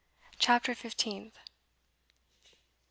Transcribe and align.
CHAPTER 0.39 0.73
FIFTEENTH. 0.73 1.37